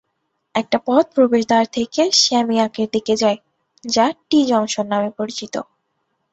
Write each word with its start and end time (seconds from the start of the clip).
একটা 0.55 0.77
পথ 0.85 1.05
প্রবেশদ্বার 1.15 1.63
থেকে 1.71 2.01
স্যাম 2.13 2.47
ইয়াকের 2.51 2.87
দিকে 2.91 3.13
যায়, 3.15 3.39
যা 3.83 4.05
টি-জংশন 4.29 4.85
নামে 4.87 5.09
পরিচিত। 5.17 5.53